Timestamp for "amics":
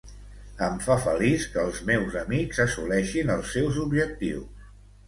2.25-2.65